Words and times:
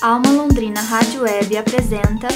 Alma 0.00 0.30
Londrina 0.30 0.80
Rádio 0.80 1.22
Web 1.22 1.56
apresenta 1.56 2.28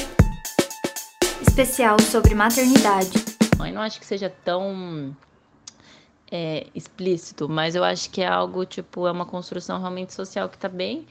especial 1.40 1.96
sobre 2.00 2.34
maternidade. 2.34 3.12
Eu 3.56 3.72
não 3.72 3.82
acho 3.82 4.00
que 4.00 4.06
seja 4.06 4.28
tão 4.44 5.16
é, 6.28 6.66
explícito, 6.74 7.48
mas 7.48 7.76
eu 7.76 7.84
acho 7.84 8.10
que 8.10 8.20
é 8.20 8.26
algo 8.26 8.66
tipo 8.66 9.06
é 9.06 9.12
uma 9.12 9.24
construção 9.24 9.78
realmente 9.78 10.12
social 10.12 10.48
que 10.48 10.56
está 10.56 10.68
bem 10.68 11.06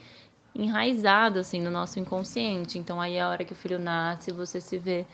enraizado 0.54 1.38
assim 1.38 1.58
no 1.58 1.70
nosso 1.70 1.98
inconsciente. 1.98 2.78
Então 2.78 3.00
aí 3.00 3.18
a 3.18 3.30
hora 3.30 3.46
que 3.46 3.54
o 3.54 3.56
filho 3.56 3.78
nasce, 3.78 4.30
você 4.30 4.60
se 4.60 4.76
vê 4.76 5.06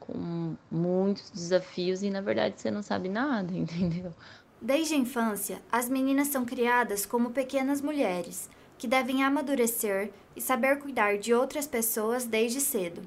com 0.00 0.56
muitos 0.70 1.28
desafios 1.30 2.02
e 2.02 2.08
na 2.08 2.22
verdade 2.22 2.58
você 2.58 2.70
não 2.70 2.82
sabe 2.82 3.10
nada, 3.10 3.52
entendeu? 3.54 4.14
Desde 4.62 4.94
a 4.94 4.96
infância, 4.96 5.60
as 5.70 5.90
meninas 5.90 6.28
são 6.28 6.46
criadas 6.46 7.04
como 7.04 7.32
pequenas 7.32 7.82
mulheres 7.82 8.48
que 8.78 8.86
devem 8.86 9.22
amadurecer 9.22 10.10
e 10.34 10.40
saber 10.40 10.78
cuidar 10.78 11.18
de 11.18 11.32
outras 11.32 11.66
pessoas 11.66 12.24
desde 12.24 12.60
cedo. 12.60 13.02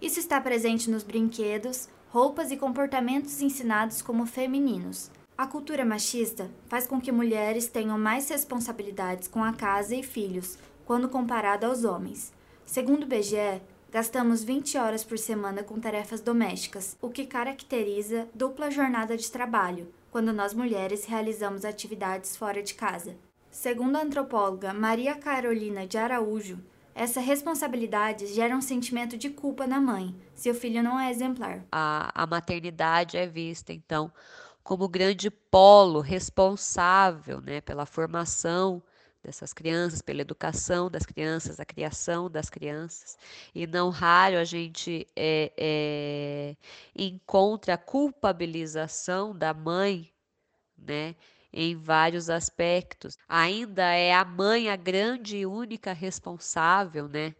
Isso 0.00 0.18
está 0.18 0.40
presente 0.40 0.90
nos 0.90 1.02
brinquedos, 1.02 1.88
roupas 2.08 2.50
e 2.50 2.56
comportamentos 2.56 3.40
ensinados 3.40 4.02
como 4.02 4.26
femininos. 4.26 5.10
A 5.36 5.46
cultura 5.46 5.84
machista 5.84 6.50
faz 6.68 6.86
com 6.86 7.00
que 7.00 7.10
mulheres 7.10 7.66
tenham 7.66 7.98
mais 7.98 8.28
responsabilidades 8.28 9.26
com 9.26 9.42
a 9.42 9.52
casa 9.52 9.94
e 9.94 10.02
filhos 10.02 10.58
quando 10.84 11.08
comparado 11.08 11.66
aos 11.66 11.84
homens. 11.84 12.32
Segundo 12.64 13.04
o 13.04 13.06
BGE, 13.06 13.60
gastamos 13.90 14.44
20 14.44 14.78
horas 14.78 15.02
por 15.02 15.18
semana 15.18 15.62
com 15.62 15.80
tarefas 15.80 16.20
domésticas, 16.20 16.96
o 17.00 17.08
que 17.08 17.26
caracteriza 17.26 18.28
dupla 18.34 18.70
jornada 18.70 19.16
de 19.16 19.30
trabalho, 19.30 19.92
quando 20.10 20.32
nós 20.32 20.54
mulheres 20.54 21.04
realizamos 21.04 21.64
atividades 21.64 22.36
fora 22.36 22.62
de 22.62 22.74
casa. 22.74 23.16
Segundo 23.54 23.94
a 23.94 24.02
antropóloga 24.02 24.74
Maria 24.74 25.14
Carolina 25.14 25.86
de 25.86 25.96
Araújo, 25.96 26.58
essa 26.92 27.20
responsabilidade 27.20 28.26
gera 28.26 28.54
um 28.54 28.60
sentimento 28.60 29.16
de 29.16 29.30
culpa 29.30 29.64
na 29.64 29.80
mãe, 29.80 30.12
se 30.34 30.50
o 30.50 30.54
filho 30.54 30.82
não 30.82 30.98
é 30.98 31.08
exemplar. 31.08 31.64
A, 31.70 32.10
a 32.20 32.26
maternidade 32.26 33.16
é 33.16 33.28
vista, 33.28 33.72
então, 33.72 34.12
como 34.64 34.88
grande 34.88 35.30
polo 35.30 36.00
responsável 36.00 37.40
né, 37.40 37.60
pela 37.60 37.86
formação 37.86 38.82
dessas 39.22 39.52
crianças, 39.52 40.02
pela 40.02 40.22
educação 40.22 40.90
das 40.90 41.06
crianças, 41.06 41.60
a 41.60 41.64
criação 41.64 42.28
das 42.28 42.50
crianças. 42.50 43.16
E 43.54 43.68
não 43.68 43.88
raro 43.88 44.36
a 44.36 44.44
gente 44.44 45.06
é, 45.14 45.52
é, 45.56 46.56
encontra 46.98 47.74
a 47.74 47.78
culpabilização 47.78 49.32
da 49.32 49.54
mãe, 49.54 50.10
né? 50.76 51.14
Em 51.56 51.76
vários 51.76 52.28
aspectos. 52.28 53.16
Ainda 53.28 53.84
é 53.92 54.12
a 54.12 54.24
mãe 54.24 54.68
a 54.68 54.76
grande 54.76 55.36
e 55.38 55.46
única 55.46 55.92
responsável, 55.92 57.08
né? 57.08 57.34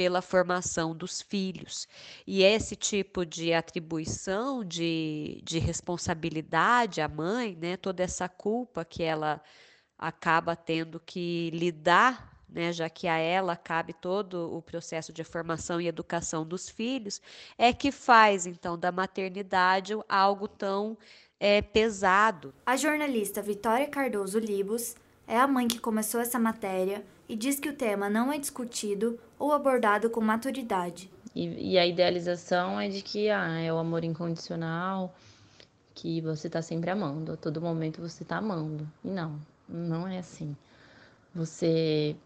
pela 0.00 0.22
formação 0.22 0.96
dos 0.96 1.20
filhos. 1.20 1.86
E 2.26 2.42
esse 2.42 2.74
tipo 2.74 3.26
de 3.26 3.52
atribuição 3.52 4.64
de, 4.64 5.42
de 5.44 5.58
responsabilidade 5.58 7.02
à 7.02 7.08
mãe, 7.08 7.54
né, 7.54 7.76
toda 7.76 8.02
essa 8.02 8.26
culpa 8.26 8.82
que 8.82 9.02
ela 9.02 9.42
acaba 9.98 10.56
tendo 10.56 10.98
que 10.98 11.50
lidar, 11.50 12.40
né, 12.48 12.72
já 12.72 12.88
que 12.88 13.06
a 13.06 13.18
ela 13.18 13.54
cabe 13.56 13.92
todo 13.92 14.56
o 14.56 14.62
processo 14.62 15.12
de 15.12 15.22
formação 15.22 15.78
e 15.78 15.86
educação 15.86 16.46
dos 16.46 16.68
filhos, 16.70 17.20
é 17.58 17.70
que 17.70 17.92
faz 17.92 18.46
então 18.46 18.78
da 18.78 18.90
maternidade 18.90 19.92
algo 20.08 20.48
tão 20.48 20.96
é, 21.40 21.62
pesado. 21.62 22.52
A 22.66 22.76
jornalista 22.76 23.40
Vitória 23.40 23.88
Cardoso 23.88 24.38
Libos 24.38 24.94
é 25.26 25.38
a 25.38 25.48
mãe 25.48 25.66
que 25.66 25.78
começou 25.78 26.20
essa 26.20 26.38
matéria 26.38 27.02
e 27.26 27.34
diz 27.34 27.58
que 27.58 27.70
o 27.70 27.74
tema 27.74 28.10
não 28.10 28.30
é 28.30 28.38
discutido 28.38 29.18
ou 29.38 29.52
abordado 29.52 30.10
com 30.10 30.20
maturidade. 30.20 31.10
E, 31.34 31.72
e 31.72 31.78
a 31.78 31.86
idealização 31.86 32.78
é 32.78 32.88
de 32.88 33.00
que 33.00 33.30
ah, 33.30 33.58
é 33.58 33.72
o 33.72 33.78
amor 33.78 34.04
incondicional, 34.04 35.14
que 35.94 36.20
você 36.20 36.48
está 36.48 36.60
sempre 36.60 36.90
amando, 36.90 37.32
a 37.32 37.36
todo 37.36 37.60
momento 37.60 38.02
você 38.02 38.22
está 38.22 38.36
amando. 38.36 38.86
E 39.02 39.08
não, 39.08 39.40
não 39.68 40.06
é 40.06 40.18
assim. 40.18 40.54
Você 41.32 42.16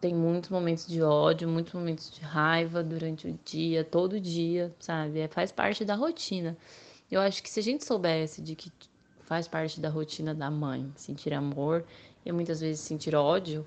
tem 0.00 0.12
muitos 0.12 0.50
momentos 0.50 0.86
de 0.88 1.00
ódio, 1.00 1.48
muitos 1.48 1.72
momentos 1.72 2.10
de 2.10 2.20
raiva 2.20 2.82
durante 2.82 3.28
o 3.28 3.38
dia, 3.44 3.84
todo 3.84 4.20
dia, 4.20 4.74
sabe? 4.80 5.20
É, 5.20 5.28
faz 5.28 5.52
parte 5.52 5.84
da 5.84 5.94
rotina. 5.94 6.56
Eu 7.14 7.20
acho 7.20 7.44
que 7.44 7.48
se 7.48 7.60
a 7.60 7.62
gente 7.62 7.84
soubesse 7.84 8.42
de 8.42 8.56
que 8.56 8.72
faz 9.22 9.46
parte 9.46 9.80
da 9.80 9.88
rotina 9.88 10.34
da 10.34 10.50
mãe 10.50 10.92
sentir 10.96 11.32
amor 11.32 11.84
e 12.26 12.32
muitas 12.32 12.60
vezes 12.60 12.80
sentir 12.80 13.14
ódio, 13.14 13.64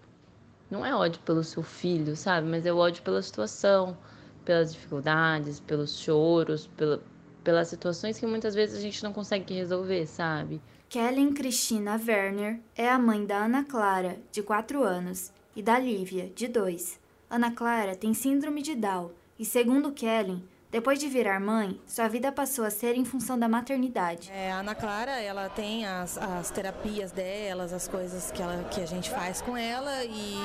não 0.70 0.86
é 0.86 0.94
ódio 0.94 1.22
pelo 1.22 1.42
seu 1.46 1.64
filho, 1.64 2.14
sabe? 2.18 2.46
Mas 2.46 2.66
é 2.66 2.74
ódio 2.74 3.02
pela 3.04 3.22
situação, 3.22 3.98
pelas 4.44 4.74
dificuldades, 4.74 5.62
pelos 5.62 5.98
choros, 5.98 6.68
pela, 6.76 7.02
pelas 7.42 7.70
situações 7.70 8.20
que 8.20 8.28
muitas 8.28 8.54
vezes 8.54 8.78
a 8.78 8.82
gente 8.82 9.02
não 9.02 9.14
consegue 9.14 9.54
resolver, 9.54 10.06
sabe? 10.08 10.62
Kellen 10.90 11.34
Cristina 11.34 11.98
Werner 12.06 12.60
é 12.76 12.90
a 12.90 13.00
mãe 13.00 13.26
da 13.26 13.46
Ana 13.46 13.64
Clara, 13.64 14.20
de 14.30 14.44
4 14.44 14.84
anos, 14.84 15.32
e 15.56 15.62
da 15.62 15.80
Lívia, 15.80 16.30
de 16.36 16.50
2. 16.50 17.00
Ana 17.30 17.52
Clara 17.52 17.96
tem 17.96 18.14
síndrome 18.14 18.62
de 18.62 18.76
Down 18.76 19.12
e, 19.40 19.46
segundo 19.46 19.94
Kellen, 19.94 20.44
depois 20.70 21.00
de 21.00 21.08
virar 21.08 21.40
mãe, 21.40 21.80
sua 21.88 22.10
vida 22.10 22.30
passou 22.30 22.66
a 22.66 22.70
ser 22.70 22.98
em 22.98 23.06
função 23.06 23.40
da 23.40 23.48
maternidade. 23.48 24.30
É, 24.34 24.52
a 24.52 24.58
Ana 24.58 24.76
Clara, 24.76 25.18
ela 25.22 25.48
tem 25.48 25.86
as, 25.86 26.18
as 26.18 26.52
terapias 26.52 27.12
delas, 27.12 27.72
as 27.72 27.88
coisas 27.88 28.32
que, 28.32 28.42
ela, 28.42 28.66
que 28.66 28.82
a 28.82 28.86
gente 28.86 29.10
faz 29.10 29.42
com 29.42 29.56
ela 29.56 30.04
e, 30.04 30.36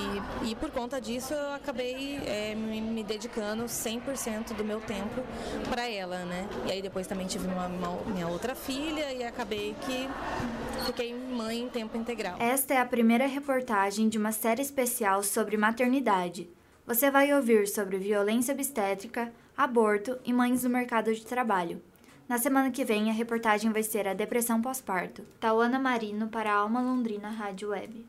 e 0.45 0.55
por 0.55 0.71
conta 0.71 1.01
disso 1.01 1.35
eu 1.35 1.55
acabei 1.55 2.21
é, 2.25 2.55
me, 2.55 2.81
me, 2.81 3.03
dedicando 3.03 3.65
100% 3.65 4.55
do 4.55 4.65
meu 4.65 4.81
tempo 4.81 5.23
para 5.69 5.89
ela, 5.89 6.25
né? 6.25 6.49
E 6.67 6.71
aí 6.71 6.81
depois 6.81 7.09
também 7.09 7.27
tive 7.27 7.49
uma, 7.49 7.67
uma, 7.67 7.97
minha 8.07 8.29
outra 8.29 8.55
filha 8.55 9.13
e 9.13 9.25
acabei 9.25 9.75
que 9.85 10.09
fiquei 10.87 11.15
mãe 11.15 11.63
em 11.63 11.69
tempo 11.69 11.97
integral. 11.97 12.37
Esta 12.39 12.75
é 12.75 12.79
a 12.79 12.87
primeira 12.87 13.27
reportagem 13.27 14.09
de 14.09 14.19
uma 14.19 14.31
série 14.31 14.63
especial 14.63 15.25
sobre 15.25 15.57
maternidade. 15.57 16.49
Você 16.85 17.11
vai 17.11 17.33
ouvir 17.33 17.69
sobre 17.69 17.97
violência 17.97 18.53
obstétrica, 18.53 19.33
aborto 19.57 20.19
e 20.25 20.33
mães 20.33 20.65
no 20.65 20.71
mercado 20.71 21.15
de 21.15 21.25
trabalho. 21.25 21.81
Na 22.29 22.39
semana 22.39 22.73
que 22.73 22.85
vem, 22.85 23.09
a 23.09 23.13
reportagem 23.13 23.71
vai 23.71 23.85
ser 23.85 24.09
a 24.09 24.15
depressão 24.15 24.61
pós-parto. 24.61 25.23
Tauana 25.39 25.79
Marino 25.79 26.29
para 26.29 26.51
a 26.51 26.57
Alma 26.57 26.81
Londrina 26.81 27.31
Rádio 27.31 27.69
Web. 27.69 28.05